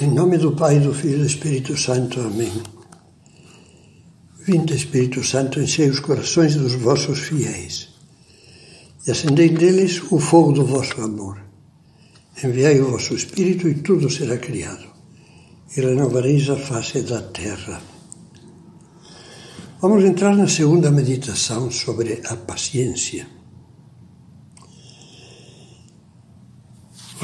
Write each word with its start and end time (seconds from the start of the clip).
Em 0.00 0.10
nome 0.10 0.38
do 0.38 0.50
Pai, 0.50 0.80
do 0.80 0.92
Filho 0.92 1.18
e 1.18 1.20
do 1.20 1.26
Espírito 1.26 1.76
Santo. 1.76 2.20
Amém. 2.20 2.52
Vinde, 4.44 4.74
Espírito 4.74 5.22
Santo, 5.22 5.60
enchei 5.60 5.88
os 5.88 6.00
corações 6.00 6.56
dos 6.56 6.74
vossos 6.74 7.20
fiéis 7.20 7.90
e 9.06 9.12
acendei 9.12 9.50
neles 9.50 10.02
o 10.10 10.18
fogo 10.18 10.50
do 10.50 10.66
vosso 10.66 11.00
amor. 11.00 11.40
Enviai 12.42 12.80
o 12.80 12.90
vosso 12.90 13.14
Espírito 13.14 13.68
e 13.68 13.74
tudo 13.74 14.10
será 14.10 14.36
criado, 14.36 14.84
e 15.76 15.80
renovareis 15.80 16.50
a 16.50 16.56
face 16.56 17.02
da 17.02 17.22
terra. 17.22 17.80
Vamos 19.80 20.02
entrar 20.02 20.36
na 20.36 20.48
segunda 20.48 20.90
meditação 20.90 21.70
sobre 21.70 22.20
a 22.26 22.34
paciência. 22.34 23.28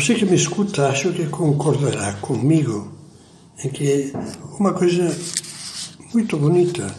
Você 0.01 0.15
que 0.15 0.25
me 0.25 0.35
escuta, 0.35 0.89
acho 0.89 1.13
que 1.13 1.27
concordará 1.27 2.15
comigo 2.23 2.91
em 3.63 3.69
que 3.69 4.11
uma 4.59 4.73
coisa 4.73 5.15
muito 6.15 6.39
bonita 6.39 6.91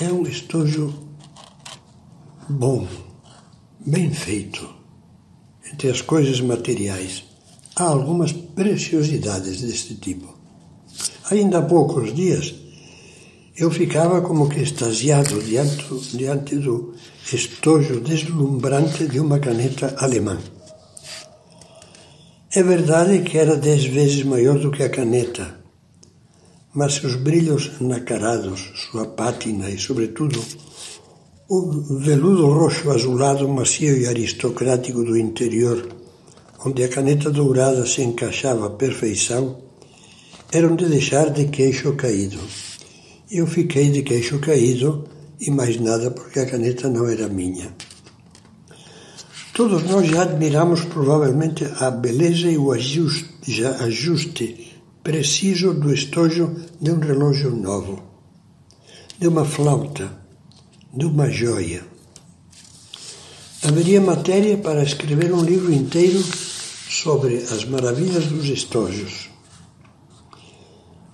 é 0.00 0.10
um 0.10 0.22
estojo 0.22 0.94
bom, 2.48 2.88
bem 3.84 4.10
feito. 4.10 4.66
Entre 5.70 5.90
as 5.90 6.00
coisas 6.00 6.40
materiais, 6.40 7.22
há 7.76 7.84
algumas 7.84 8.32
preciosidades 8.32 9.60
deste 9.60 9.96
tipo. 9.96 10.34
Ainda 11.30 11.58
há 11.58 11.62
poucos 11.62 12.14
dias, 12.14 12.54
eu 13.54 13.70
ficava 13.70 14.22
como 14.22 14.48
que 14.48 14.60
extasiado 14.60 15.38
diante, 15.42 15.84
diante 16.16 16.56
do 16.56 16.94
estojo 17.30 18.00
deslumbrante 18.00 19.06
de 19.06 19.20
uma 19.20 19.38
caneta 19.38 19.94
alemã. 19.98 20.38
É 22.54 22.62
verdade 22.62 23.20
que 23.22 23.38
era 23.38 23.56
dez 23.56 23.86
vezes 23.86 24.24
maior 24.24 24.58
do 24.58 24.70
que 24.70 24.82
a 24.82 24.90
caneta, 24.90 25.58
mas 26.74 26.96
seus 26.96 27.14
brilhos 27.16 27.80
nacarados, 27.80 28.72
sua 28.74 29.06
pátina 29.06 29.70
e, 29.70 29.78
sobretudo, 29.78 30.38
o 31.48 31.98
veludo 31.98 32.52
roxo 32.52 32.90
azulado 32.90 33.48
macio 33.48 33.96
e 33.96 34.06
aristocrático 34.06 35.02
do 35.02 35.16
interior, 35.16 35.88
onde 36.62 36.84
a 36.84 36.88
caneta 36.88 37.30
dourada 37.30 37.86
se 37.86 38.02
encaixava 38.02 38.66
à 38.66 38.70
perfeição, 38.70 39.56
eram 40.52 40.76
de 40.76 40.84
deixar 40.90 41.30
de 41.30 41.46
queixo 41.46 41.94
caído. 41.94 42.38
Eu 43.30 43.46
fiquei 43.46 43.88
de 43.88 44.02
queixo 44.02 44.38
caído 44.40 45.08
e 45.40 45.50
mais 45.50 45.80
nada 45.80 46.10
porque 46.10 46.40
a 46.40 46.44
caneta 46.44 46.86
não 46.90 47.08
era 47.08 47.28
minha. 47.28 47.74
Todos 49.54 49.84
nós 49.84 50.08
já 50.08 50.22
admiramos 50.22 50.82
provavelmente 50.86 51.62
a 51.78 51.90
beleza 51.90 52.50
e 52.50 52.56
o 52.56 52.72
ajuste, 52.72 54.72
preciso 55.04 55.74
do 55.74 55.92
estojo 55.92 56.56
de 56.80 56.90
um 56.90 56.98
relógio 56.98 57.54
novo, 57.54 58.02
de 59.18 59.28
uma 59.28 59.44
flauta, 59.44 60.10
de 60.94 61.04
uma 61.04 61.30
joia. 61.30 61.84
Haveria 63.62 64.00
matéria 64.00 64.56
para 64.56 64.82
escrever 64.82 65.34
um 65.34 65.44
livro 65.44 65.70
inteiro 65.70 66.24
sobre 66.88 67.36
as 67.36 67.66
maravilhas 67.66 68.24
dos 68.24 68.48
estojos. 68.48 69.28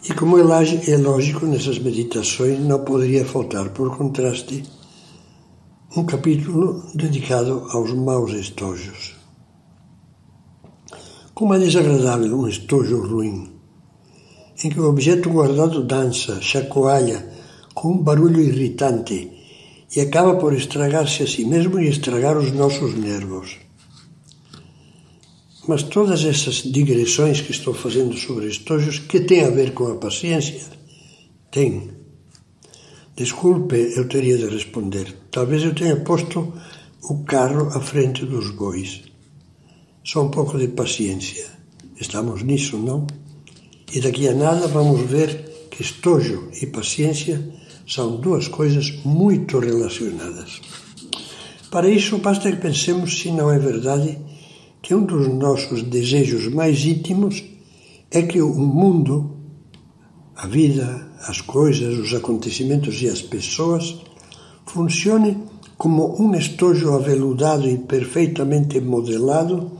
E 0.08 0.14
como 0.14 0.38
é 0.38 0.42
lógico, 0.42 1.44
nessas 1.44 1.80
meditações 1.80 2.60
não 2.60 2.84
poderia 2.84 3.24
faltar, 3.24 3.70
por 3.70 3.96
contraste, 3.96 4.62
um 5.96 6.04
capítulo 6.04 6.84
dedicado 6.94 7.66
aos 7.70 7.94
maus 7.94 8.32
estojos. 8.32 9.16
Como 11.32 11.54
é 11.54 11.58
desagradável 11.58 12.38
um 12.38 12.46
estojo 12.46 13.00
ruim, 13.06 13.48
em 14.62 14.68
que 14.68 14.78
o 14.78 14.88
objeto 14.88 15.30
guardado 15.30 15.82
dança, 15.82 16.42
chacoalha, 16.42 17.26
com 17.72 17.92
um 17.92 18.02
barulho 18.02 18.40
irritante 18.40 19.32
e 19.96 20.00
acaba 20.00 20.36
por 20.36 20.52
estragar-se 20.52 21.22
a 21.22 21.26
si 21.26 21.46
mesmo 21.46 21.80
e 21.80 21.88
estragar 21.88 22.36
os 22.36 22.52
nossos 22.52 22.94
nervos. 22.94 23.56
Mas 25.66 25.82
todas 25.84 26.22
essas 26.22 26.56
digressões 26.56 27.40
que 27.40 27.52
estou 27.52 27.72
fazendo 27.72 28.14
sobre 28.14 28.46
estojos, 28.46 28.98
que 28.98 29.20
têm 29.20 29.44
a 29.44 29.50
ver 29.50 29.72
com 29.72 29.86
a 29.86 29.96
paciência? 29.96 30.66
Tem. 31.50 31.97
Desculpe, 33.18 33.74
eu 33.96 34.06
teria 34.06 34.38
de 34.38 34.46
responder. 34.46 35.12
Talvez 35.32 35.64
eu 35.64 35.74
tenha 35.74 35.96
posto 35.96 36.52
o 37.02 37.24
carro 37.24 37.66
à 37.76 37.80
frente 37.80 38.24
dos 38.24 38.52
bois. 38.52 39.02
Só 40.04 40.24
um 40.24 40.30
pouco 40.30 40.56
de 40.56 40.68
paciência. 40.68 41.46
Estamos 42.00 42.44
nisso, 42.44 42.78
não? 42.78 43.08
E 43.92 44.00
daqui 44.00 44.28
a 44.28 44.34
nada 44.34 44.68
vamos 44.68 45.00
ver 45.00 45.68
que 45.68 45.82
estojo 45.82 46.48
e 46.62 46.66
paciência 46.66 47.44
são 47.88 48.20
duas 48.20 48.46
coisas 48.46 48.92
muito 49.04 49.58
relacionadas. 49.58 50.60
Para 51.72 51.88
isso, 51.88 52.18
basta 52.18 52.52
que 52.52 52.58
pensemos 52.58 53.18
se 53.18 53.32
não 53.32 53.50
é 53.50 53.58
verdade 53.58 54.16
que 54.80 54.94
um 54.94 55.04
dos 55.04 55.26
nossos 55.26 55.82
desejos 55.82 56.46
mais 56.54 56.84
íntimos 56.84 57.42
é 58.12 58.22
que 58.22 58.40
o 58.40 58.54
mundo, 58.54 59.37
a 60.38 60.46
vida, 60.46 61.08
as 61.26 61.40
coisas, 61.40 61.98
os 61.98 62.14
acontecimentos 62.14 63.02
e 63.02 63.08
as 63.08 63.20
pessoas 63.20 63.96
funcione 64.64 65.36
como 65.76 66.14
um 66.22 66.32
estojo 66.34 66.94
aveludado 66.94 67.68
e 67.68 67.76
perfeitamente 67.76 68.80
modelado 68.80 69.72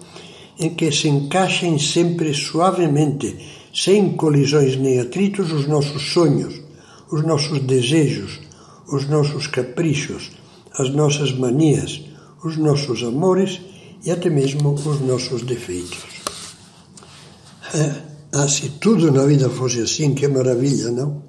em 0.59 0.75
que 0.75 0.91
se 0.91 1.09
encaixem 1.09 1.79
sempre 1.79 2.35
suavemente, 2.35 3.37
sem 3.73 4.17
colisões 4.17 4.77
nem 4.77 4.99
atritos, 4.99 5.53
os 5.53 5.69
nossos 5.69 6.13
sonhos, 6.13 6.61
os 7.09 7.23
nossos 7.23 7.61
desejos, 7.61 8.41
os 8.93 9.09
nossos 9.09 9.47
caprichos, 9.47 10.33
as 10.77 10.91
nossas 10.91 11.33
manias, 11.33 12.03
os 12.43 12.57
nossos 12.57 13.05
amores 13.05 13.61
e 14.05 14.11
até 14.11 14.29
mesmo 14.29 14.73
os 14.73 15.01
nossos 15.01 15.43
defeitos. 15.43 15.99
Ah, 18.31 18.47
se 18.47 18.69
tudo 18.79 19.11
na 19.11 19.25
vida 19.25 19.49
fosse 19.49 19.81
assim, 19.81 20.15
que 20.15 20.29
maravilha, 20.29 20.91
não? 20.91 21.23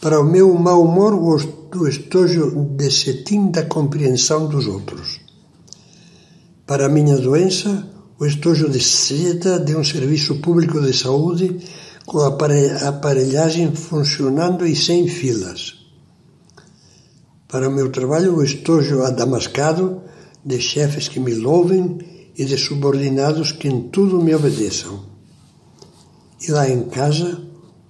Para 0.00 0.20
o 0.20 0.24
meu 0.24 0.54
mau 0.54 0.84
humor, 0.84 1.14
o 1.14 1.88
estojo 1.88 2.50
de 2.76 2.90
cetim 2.90 3.50
da 3.50 3.64
compreensão 3.64 4.46
dos 4.46 4.66
outros. 4.66 5.20
Para 6.64 6.86
a 6.86 6.88
minha 6.88 7.16
doença, 7.16 7.88
o 8.18 8.24
estojo 8.24 8.68
de 8.68 8.80
seda 8.80 9.58
de 9.58 9.74
um 9.74 9.82
serviço 9.82 10.36
público 10.36 10.80
de 10.80 10.92
saúde 10.92 11.58
com 12.06 12.20
a 12.20 12.28
aparelhagem 12.88 13.74
funcionando 13.74 14.64
e 14.66 14.76
sem 14.76 15.08
filas. 15.08 15.74
Para 17.48 17.68
o 17.68 17.72
meu 17.72 17.90
trabalho, 17.90 18.36
o 18.36 18.44
estojo 18.44 19.02
adamascado 19.02 20.02
de 20.44 20.60
chefes 20.60 21.08
que 21.08 21.18
me 21.18 21.34
louvem 21.34 21.98
e 22.36 22.44
de 22.44 22.56
subordinados 22.56 23.50
que 23.52 23.68
em 23.68 23.88
tudo 23.88 24.20
me 24.20 24.34
obedeçam. 24.34 25.13
E 26.46 26.50
lá 26.50 26.68
em 26.68 26.82
casa, 26.82 27.40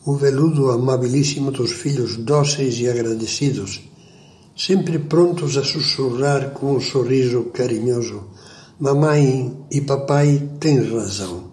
o 0.07 0.15
veludo 0.15 0.71
amabilíssimo 0.71 1.51
dos 1.51 1.73
filhos 1.73 2.17
dóceis 2.17 2.79
e 2.79 2.89
agradecidos, 2.89 3.81
sempre 4.57 4.97
prontos 5.01 5.57
a 5.57 5.65
sussurrar 5.65 6.51
com 6.51 6.77
um 6.77 6.81
sorriso 6.81 7.47
carinhoso: 7.47 8.23
Mamãe 8.79 9.53
e 9.73 9.81
papai 9.81 10.51
têm 10.61 10.89
razão. 10.89 11.51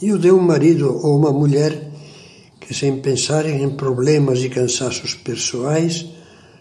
E 0.00 0.12
o 0.12 0.18
de 0.18 0.32
um 0.32 0.40
marido 0.40 0.92
ou 0.92 1.16
uma 1.16 1.30
mulher 1.30 1.92
que, 2.58 2.74
sem 2.74 3.00
pensarem 3.00 3.62
em 3.62 3.70
problemas 3.70 4.40
e 4.40 4.48
cansaços 4.48 5.14
pessoais, 5.14 6.06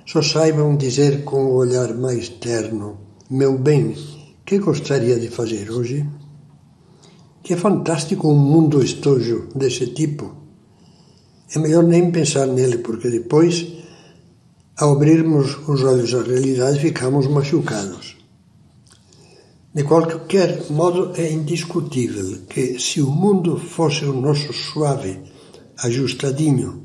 só 0.05 0.21
saibam 0.21 0.75
dizer 0.75 1.23
com 1.23 1.45
o 1.45 1.55
olhar 1.55 1.95
mais 1.95 2.29
terno: 2.29 2.99
Meu 3.27 3.57
bem, 3.57 3.95
que 4.45 4.59
gostaria 4.59 5.19
de 5.19 5.29
fazer 5.29 5.71
hoje? 5.71 6.05
Que 7.43 7.53
é 7.53 7.57
fantástico 7.57 8.29
um 8.29 8.37
mundo 8.37 8.83
estojo 8.83 9.49
desse 9.55 9.87
tipo. 9.87 10.35
É 11.53 11.59
melhor 11.59 11.83
nem 11.83 12.11
pensar 12.11 12.47
nele, 12.47 12.77
porque 12.77 13.09
depois, 13.09 13.65
ao 14.77 14.93
abrirmos 14.93 15.57
os 15.67 15.83
olhos 15.83 16.13
à 16.13 16.21
realidade, 16.23 16.79
ficamos 16.79 17.27
machucados. 17.27 18.15
De 19.73 19.83
qualquer 19.83 20.69
modo, 20.69 21.13
é 21.15 21.31
indiscutível 21.31 22.39
que 22.49 22.77
se 22.79 23.01
o 23.01 23.09
mundo 23.09 23.57
fosse 23.57 24.05
o 24.05 24.13
nosso 24.13 24.51
suave, 24.51 25.19
ajustadinho 25.77 26.83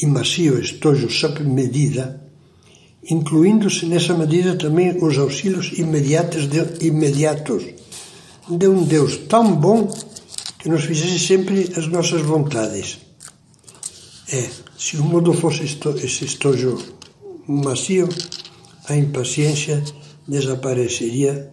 e 0.00 0.06
macio 0.06 0.60
estojo 0.60 1.08
sob 1.10 1.42
medida, 1.44 2.28
incluindo-se 3.10 3.86
nessa 3.86 4.14
medida 4.14 4.56
também 4.56 4.96
os 5.02 5.16
auxílios 5.16 5.72
imediatos 5.78 6.48
de, 6.48 6.86
imediatos 6.86 7.64
de 8.48 8.66
um 8.66 8.84
Deus 8.84 9.16
tão 9.28 9.54
bom 9.54 9.92
que 10.58 10.68
nos 10.68 10.84
fizesse 10.84 11.18
sempre 11.18 11.72
as 11.76 11.86
nossas 11.86 12.22
vontades. 12.22 12.98
É, 14.32 14.48
se 14.78 14.96
o 14.96 15.04
mundo 15.04 15.32
fosse 15.32 15.64
esto, 15.64 15.90
esse 15.90 16.24
estojo 16.24 16.78
macio, 17.46 18.08
a 18.88 18.96
impaciência 18.96 19.82
desapareceria 20.26 21.50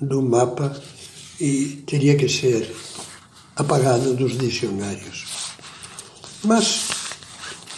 do 0.00 0.22
mapa 0.22 0.74
e 1.40 1.82
teria 1.86 2.16
que 2.16 2.28
ser 2.28 2.70
apagada 3.56 4.12
dos 4.12 4.36
dicionários. 4.38 5.24
Mas, 6.44 6.88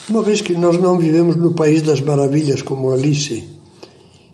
uma 0.09 0.23
vez 0.23 0.41
que 0.41 0.55
nós 0.55 0.79
não 0.79 0.99
vivemos 0.99 1.37
no 1.37 1.55
país 1.55 1.83
das 1.83 2.01
maravilhas 2.01 2.63
como 2.63 2.91
Alice, 2.91 3.49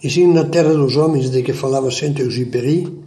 e 0.03 0.11
sim 0.11 0.33
na 0.33 0.45
terra 0.45 0.75
dos 0.75 0.97
homens 0.97 1.31
de 1.31 1.43
que 1.43 1.53
falava 1.53 1.91
Saint-Exupéry, 1.91 3.04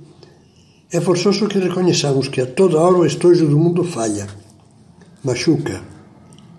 é 0.91 1.01
forçoso 1.01 1.47
que 1.47 1.59
reconheçamos 1.59 2.29
que 2.29 2.39
a 2.39 2.45
toda 2.45 2.79
hora 2.79 2.97
o 2.97 3.05
estojo 3.05 3.45
do 3.47 3.59
mundo 3.59 3.83
falha, 3.83 4.27
machuca, 5.23 5.81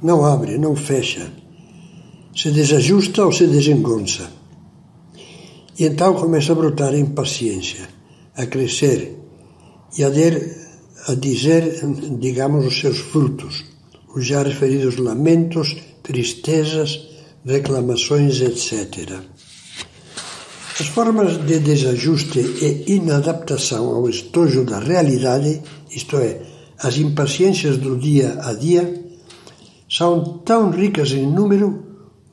não 0.03 0.25
abre, 0.25 0.59
não 0.59 0.77
fecha, 0.77 1.33
se 2.37 2.51
desajusta 2.51 3.25
ou 3.25 3.33
se 3.33 3.47
desengonça. 3.47 4.31
E 5.79 5.85
então 5.85 6.15
começa 6.15 6.53
a 6.53 6.55
brotar 6.55 6.93
a 6.93 6.99
impaciência, 6.99 7.89
a 8.35 8.45
crescer 8.47 9.17
e 9.97 10.05
a, 10.05 10.11
der, 10.11 10.57
a 11.07 11.15
dizer, 11.15 11.81
digamos, 12.19 12.67
os 12.67 12.79
seus 12.79 12.99
frutos, 12.99 13.65
os 14.15 14.27
já 14.27 14.43
referidos 14.43 14.97
lamentos, 14.97 15.77
tristezas, 16.03 17.09
reclamações, 17.45 18.41
etc. 18.41 19.23
As 20.81 20.87
formas 20.87 21.45
de 21.45 21.59
desajuste 21.59 22.39
e 22.39 22.93
inadaptação 22.93 23.97
ao 23.97 24.09
estojo 24.09 24.65
da 24.65 24.79
realidade, 24.79 25.61
isto 25.91 26.17
é, 26.19 26.41
as 26.79 26.97
impaciências 26.99 27.79
do 27.79 27.97
dia 27.97 28.39
a 28.41 28.53
dia, 28.53 28.85
são 29.91 30.39
tão 30.45 30.71
ricas 30.71 31.11
em 31.11 31.27
número 31.27 31.83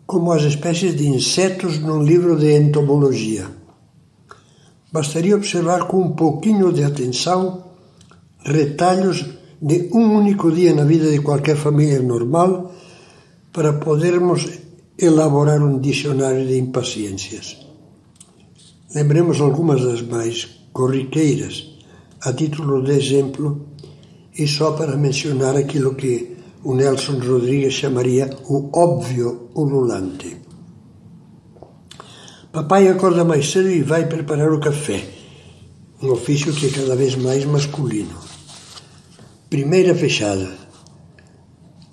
como 0.06 0.32
as 0.32 0.44
espécies 0.44 0.96
de 0.96 1.08
insetos 1.08 1.80
num 1.80 2.04
livro 2.04 2.38
de 2.38 2.56
entomologia. 2.56 3.48
Bastaria 4.92 5.36
observar 5.36 5.88
com 5.88 6.02
um 6.02 6.12
pouquinho 6.12 6.72
de 6.72 6.84
atenção 6.84 7.64
retalhos 8.44 9.26
de 9.60 9.90
um 9.92 10.18
único 10.20 10.52
dia 10.52 10.72
na 10.76 10.84
vida 10.84 11.10
de 11.10 11.20
qualquer 11.20 11.56
família 11.56 12.00
normal 12.00 12.72
para 13.52 13.74
podermos 13.74 14.48
elaborar 15.00 15.64
um 15.64 15.80
dicionário 15.80 16.46
de 16.46 16.60
impaciências. 16.60 17.66
Lembremos 18.96 19.42
algumas 19.42 19.84
das 19.84 20.02
mais 20.02 20.48
corriqueiras, 20.72 21.68
a 22.22 22.32
título 22.32 22.82
de 22.82 22.94
exemplo, 22.94 23.68
e 24.40 24.48
só 24.48 24.72
para 24.72 24.96
mencionar 24.96 25.58
aquilo 25.58 25.96
que 25.96 26.38
o 26.64 26.74
Nelson 26.74 27.20
Rodrigues 27.20 27.74
chamaria 27.74 28.30
o 28.48 28.70
óbvio 28.74 29.50
ululante. 29.54 30.38
Papai 32.54 32.88
acorda 32.88 33.26
mais 33.26 33.52
cedo 33.52 33.70
e 33.70 33.82
vai 33.82 34.08
preparar 34.08 34.54
o 34.54 34.62
café, 34.62 35.04
um 36.02 36.12
ofício 36.12 36.54
que 36.54 36.68
é 36.68 36.70
cada 36.70 36.96
vez 36.96 37.18
mais 37.18 37.44
masculino. 37.44 38.16
Primeira 39.50 39.94
fechada. 39.94 40.50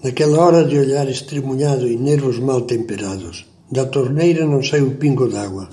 Naquela 0.04 0.38
hora 0.38 0.64
de 0.64 0.78
olhar 0.78 1.08
estremunhado 1.08 1.88
e 1.88 1.96
nervos 1.96 2.38
mal 2.38 2.60
temperados, 2.60 3.44
da 3.72 3.86
torneira 3.86 4.46
não 4.46 4.62
sai 4.62 4.82
um 4.82 4.94
pingo 4.94 5.26
d'água, 5.26 5.68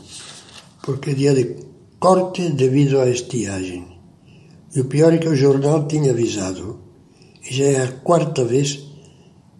porque 0.83 1.11
é 1.11 1.13
dia 1.13 1.33
de 1.33 1.57
corte 1.99 2.49
devido 2.49 2.99
à 2.99 3.09
estiagem. 3.09 3.85
E 4.75 4.81
o 4.81 4.85
pior 4.85 5.13
é 5.13 5.17
que 5.17 5.27
o 5.27 5.35
jornal 5.35 5.87
tinha 5.87 6.11
avisado. 6.11 6.79
E 7.43 7.53
já 7.53 7.65
é 7.65 7.83
a 7.83 7.91
quarta 7.91 8.43
vez 8.43 8.79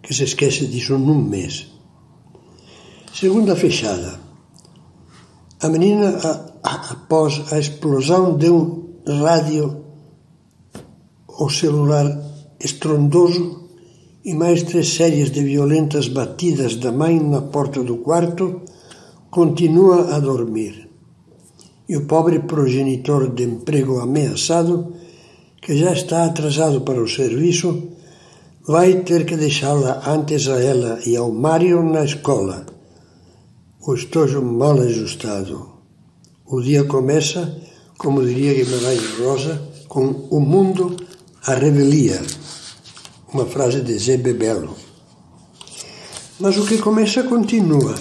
que 0.02 0.14
se 0.14 0.24
esquece 0.24 0.66
disso 0.66 0.98
num 0.98 1.22
mês. 1.22 1.66
Segunda 3.12 3.56
fechada. 3.56 4.20
A 5.62 5.68
menina, 5.68 6.18
após 6.62 7.52
a 7.52 7.58
explosão 7.58 8.36
de 8.36 8.48
um 8.50 8.94
rádio 9.06 9.84
ou 11.26 11.50
celular 11.50 12.06
estrondoso 12.58 13.68
e 14.24 14.34
mais 14.34 14.62
três 14.62 14.88
séries 14.88 15.30
de 15.30 15.42
violentas 15.42 16.08
batidas 16.08 16.76
da 16.76 16.92
mãe 16.92 17.18
na 17.18 17.42
porta 17.42 17.82
do 17.82 17.98
quarto, 17.98 18.62
continua 19.30 20.14
a 20.14 20.20
dormir. 20.20 20.89
E 21.90 21.96
o 21.96 22.06
pobre 22.06 22.38
progenitor 22.38 23.34
de 23.34 23.42
emprego 23.42 23.98
ameaçado, 23.98 24.94
que 25.60 25.76
já 25.76 25.92
está 25.92 26.24
atrasado 26.24 26.82
para 26.82 27.02
o 27.02 27.08
serviço, 27.08 27.68
vai 28.64 29.00
ter 29.00 29.26
que 29.26 29.36
deixá-la 29.36 30.00
antes 30.06 30.46
a 30.46 30.62
ela 30.62 31.00
e 31.04 31.16
ao 31.16 31.32
Mário 31.32 31.82
na 31.82 32.04
escola. 32.04 32.64
O 33.84 33.92
estojo 33.92 34.40
mal 34.40 34.80
ajustado. 34.80 35.68
O 36.46 36.62
dia 36.62 36.84
começa, 36.84 37.60
como 37.98 38.24
diria 38.24 38.54
Guimarães 38.54 39.18
Rosa, 39.18 39.60
com 39.88 40.04
o 40.30 40.38
mundo 40.38 40.96
a 41.44 41.54
revelia. 41.54 42.22
Uma 43.34 43.46
frase 43.46 43.80
de 43.80 43.98
Zé 43.98 44.16
Bebelo. 44.16 44.76
Mas 46.38 46.56
o 46.56 46.64
que 46.64 46.78
começa 46.78 47.24
continua. 47.24 47.96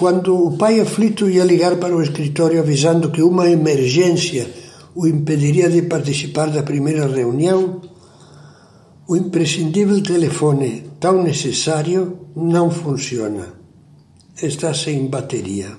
Quando 0.00 0.46
o 0.46 0.56
pai 0.56 0.80
aflito 0.80 1.28
ia 1.28 1.44
ligar 1.44 1.76
para 1.76 1.94
o 1.94 2.00
escritório 2.00 2.58
avisando 2.58 3.10
que 3.10 3.20
uma 3.20 3.50
emergência 3.50 4.50
o 4.94 5.06
impediria 5.06 5.68
de 5.68 5.82
participar 5.82 6.48
da 6.48 6.62
primeira 6.62 7.06
reunião, 7.06 7.82
o 9.06 9.14
imprescindível 9.14 10.02
telefone 10.02 10.90
tão 10.98 11.22
necessário 11.22 12.30
não 12.34 12.70
funciona. 12.70 13.52
Está 14.42 14.72
sem 14.72 15.06
bateria. 15.06 15.76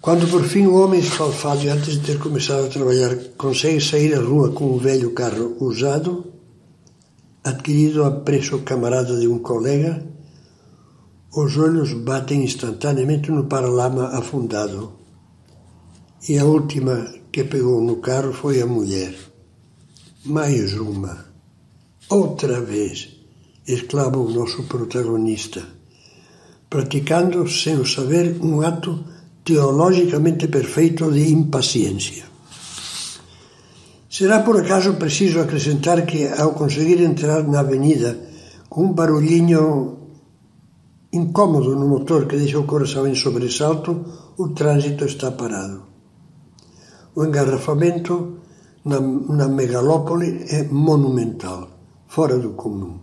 Quando 0.00 0.30
por 0.30 0.44
fim 0.44 0.64
o 0.64 0.80
homem 0.80 1.00
esfalfado, 1.00 1.68
antes 1.68 1.94
de 1.94 2.06
ter 2.06 2.20
começado 2.20 2.66
a 2.66 2.68
trabalhar, 2.68 3.16
consegue 3.36 3.80
sair 3.80 4.14
à 4.14 4.20
rua 4.20 4.52
com 4.52 4.76
um 4.76 4.78
velho 4.78 5.10
carro 5.10 5.56
usado, 5.58 6.24
adquirido 7.42 8.04
a 8.04 8.12
preço 8.12 8.60
camarada 8.60 9.18
de 9.18 9.26
um 9.26 9.40
colega, 9.40 10.08
os 11.32 11.56
olhos 11.56 11.92
batem 11.92 12.42
instantaneamente 12.42 13.30
no 13.30 13.44
paralama 13.44 14.08
afundado. 14.08 14.92
E 16.28 16.38
a 16.38 16.44
última 16.44 17.06
que 17.30 17.44
pegou 17.44 17.80
no 17.80 17.96
carro 17.96 18.32
foi 18.32 18.60
a 18.60 18.66
mulher. 18.66 19.14
Mais 20.24 20.74
uma. 20.74 21.26
Outra 22.08 22.60
vez, 22.60 23.08
exclama 23.66 24.18
o 24.18 24.28
nosso 24.28 24.64
protagonista, 24.64 25.62
praticando, 26.68 27.48
sem 27.48 27.76
o 27.76 27.86
saber, 27.86 28.36
um 28.42 28.60
ato 28.60 29.04
teologicamente 29.44 30.48
perfeito 30.48 31.12
de 31.12 31.30
impaciência. 31.30 32.24
Será 34.10 34.40
por 34.40 34.60
acaso 34.60 34.94
preciso 34.94 35.38
acrescentar 35.38 36.04
que, 36.04 36.26
ao 36.26 36.54
conseguir 36.54 37.00
entrar 37.00 37.46
na 37.46 37.60
avenida 37.60 38.18
com 38.68 38.86
um 38.86 38.92
barulhinho 38.92 39.99
incômodo 41.12 41.74
no 41.74 41.88
motor 41.88 42.26
que 42.26 42.36
deixa 42.36 42.58
o 42.58 42.66
coração 42.66 43.06
em 43.06 43.14
sobressalto, 43.14 44.04
o 44.38 44.48
trânsito 44.48 45.04
está 45.04 45.30
parado. 45.30 45.82
O 47.14 47.24
engarrafamento 47.24 48.38
na, 48.84 49.00
na 49.00 49.48
megalópole 49.48 50.44
é 50.48 50.62
monumental, 50.64 51.68
fora 52.06 52.38
do 52.38 52.50
comum. 52.50 53.00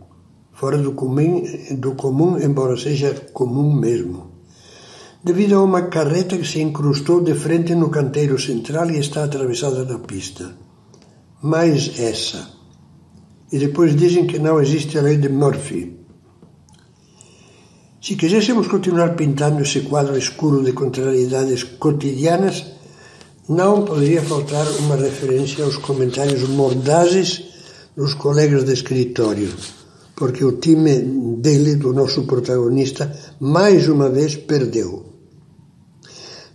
Fora 0.54 0.78
do 0.78 0.94
comum, 0.94 1.44
do 1.78 1.94
comum, 1.94 2.40
embora 2.40 2.76
seja 2.78 3.14
comum 3.34 3.72
mesmo. 3.74 4.32
Devido 5.24 5.56
a 5.56 5.64
uma 5.64 5.84
carreta 5.84 6.38
que 6.38 6.48
se 6.48 6.62
incrustou 6.62 7.22
de 7.22 7.36
frente 7.36 7.76
no 7.76 7.90
canteiro 7.90 8.40
central 8.40 8.90
e 8.90 8.98
está 8.98 9.26
atravessada 9.26 9.84
na 9.84 10.00
pista. 10.00 10.56
Mais 11.44 12.00
essa. 12.00 12.50
E 13.52 13.60
depois 13.60 13.96
dizem 13.96 14.26
que 14.26 14.40
não 14.40 14.60
existe 14.60 14.98
a 14.98 15.02
lei 15.02 15.18
de 15.18 15.30
Murphy. 15.30 15.97
Se 18.08 18.16
quiséssemos 18.16 18.70
continuar 18.70 19.18
pintando 19.18 19.64
esse 19.64 19.82
quadro 19.82 20.18
escuro 20.18 20.64
de 20.64 20.72
contrariedades 20.72 21.66
cotidianas, 21.66 22.66
não 23.50 23.84
poderia 23.84 24.22
faltar 24.22 24.66
uma 24.80 24.96
referência 24.96 25.66
aos 25.66 25.76
comentários 25.76 26.48
mordazes 26.48 27.44
dos 27.98 28.14
colegas 28.14 28.64
de 28.64 28.72
escritório, 28.72 29.52
porque 30.16 30.46
o 30.46 30.54
time 30.54 31.02
dele, 31.42 31.76
do 31.76 31.92
nosso 31.92 32.24
protagonista, 32.24 33.14
mais 33.42 33.90
uma 33.90 34.10
vez 34.10 34.38
perdeu. 34.38 35.04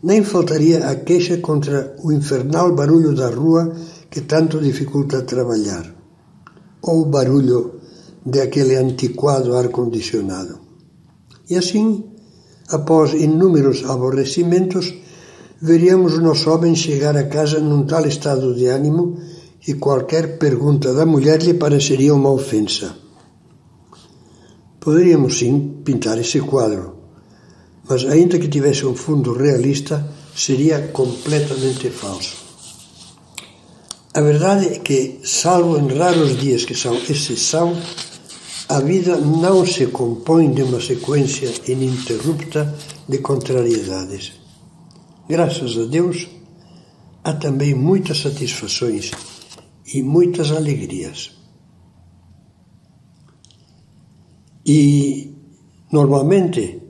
Nem 0.02 0.24
faltaria 0.24 0.88
a 0.88 0.94
queixa 0.94 1.36
contra 1.36 1.94
o 2.02 2.10
infernal 2.10 2.74
barulho 2.74 3.14
da 3.14 3.28
rua 3.28 3.76
que 4.10 4.22
tanto 4.22 4.58
dificulta 4.58 5.20
trabalhar, 5.20 5.84
ou 6.80 7.02
o 7.02 7.10
barulho 7.10 7.74
de 8.24 8.40
aquele 8.40 8.74
antiquado 8.74 9.54
ar-condicionado. 9.54 10.61
E 11.48 11.56
assim, 11.56 12.04
após 12.68 13.12
inúmeros 13.12 13.84
aborrecimentos, 13.84 14.94
veríamos 15.60 16.14
o 16.14 16.20
nosso 16.20 16.50
homem 16.50 16.74
chegar 16.74 17.16
a 17.16 17.24
casa 17.24 17.60
num 17.60 17.84
tal 17.84 18.06
estado 18.06 18.54
de 18.54 18.66
ânimo 18.66 19.16
que 19.60 19.74
qualquer 19.74 20.38
pergunta 20.38 20.92
da 20.92 21.06
mulher 21.06 21.40
lhe 21.42 21.54
pareceria 21.54 22.14
uma 22.14 22.30
ofensa. 22.30 22.96
Poderíamos 24.80 25.38
sim 25.38 25.80
pintar 25.84 26.18
esse 26.18 26.40
quadro, 26.40 26.96
mas 27.88 28.04
ainda 28.04 28.38
que 28.38 28.48
tivesse 28.48 28.84
um 28.84 28.96
fundo 28.96 29.32
realista, 29.32 30.04
seria 30.34 30.88
completamente 30.88 31.90
falso. 31.90 32.42
A 34.14 34.20
verdade 34.20 34.66
é 34.66 34.78
que, 34.78 35.20
salvo 35.24 35.78
em 35.78 35.96
raros 35.96 36.36
dias 36.38 36.64
que 36.64 36.74
são 36.74 36.94
exceção, 36.96 37.76
a 38.72 38.80
vida 38.80 39.18
não 39.18 39.66
se 39.66 39.88
compõe 39.88 40.50
de 40.50 40.62
uma 40.62 40.80
sequência 40.80 41.52
ininterrupta 41.70 42.74
de 43.06 43.18
contrariedades. 43.18 44.32
Graças 45.28 45.76
a 45.76 45.84
Deus, 45.84 46.26
há 47.22 47.34
também 47.34 47.74
muitas 47.74 48.22
satisfações 48.22 49.10
e 49.92 50.02
muitas 50.02 50.50
alegrias. 50.50 51.32
E, 54.64 55.34
normalmente, 55.92 56.80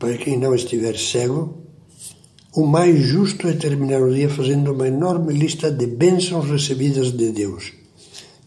para 0.00 0.18
quem 0.18 0.36
não 0.36 0.52
estiver 0.52 0.98
cego, 0.98 1.62
o 2.56 2.66
mais 2.66 3.00
justo 3.00 3.46
é 3.46 3.52
terminar 3.52 4.02
o 4.02 4.12
dia 4.12 4.28
fazendo 4.28 4.72
uma 4.72 4.88
enorme 4.88 5.32
lista 5.32 5.70
de 5.70 5.86
bênçãos 5.86 6.50
recebidas 6.50 7.12
de 7.12 7.30
Deus, 7.30 7.72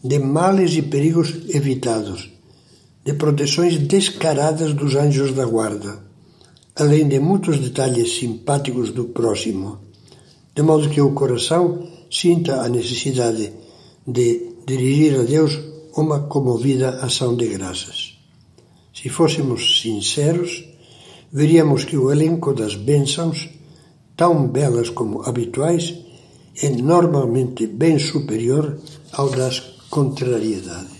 de 0.04 0.18
males 0.18 0.74
e 0.74 0.82
perigos 0.82 1.34
evitados, 1.48 2.36
de 3.08 3.14
proteções 3.14 3.78
descaradas 3.78 4.74
dos 4.74 4.94
anjos 4.94 5.32
da 5.32 5.46
guarda, 5.46 5.92
além 6.76 7.08
de 7.08 7.18
muitos 7.18 7.56
detalhes 7.58 8.18
simpáticos 8.18 8.90
do 8.90 9.04
próximo, 9.06 9.78
de 10.54 10.60
modo 10.60 10.90
que 10.90 11.00
o 11.00 11.14
coração 11.14 11.88
sinta 12.10 12.60
a 12.60 12.68
necessidade 12.68 13.50
de 14.06 14.26
dirigir 14.66 15.20
a 15.20 15.22
Deus 15.22 15.58
uma 15.96 16.18
comovida 16.32 17.00
ação 17.00 17.34
de 17.34 17.46
graças. 17.46 18.18
Se 18.92 19.08
fôssemos 19.08 19.80
sinceros, 19.80 20.50
veríamos 21.32 21.84
que 21.84 21.96
o 21.96 22.12
elenco 22.12 22.52
das 22.52 22.74
bênçãos 22.74 23.48
tão 24.18 24.48
belas 24.48 24.90
como 24.90 25.22
habituais, 25.22 25.94
é 26.60 26.68
normalmente 26.68 27.68
bem 27.68 27.98
superior 27.98 28.64
ao 29.12 29.30
das 29.30 29.60
contrariedades. 29.88 30.97